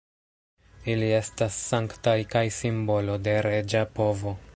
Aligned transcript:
Ili 0.93 1.09
estas 1.17 1.59
sanktaj 1.65 2.15
kaj 2.31 2.43
simbolo 2.57 3.19
de 3.29 3.37
reĝa 3.49 3.83
povo. 4.01 4.35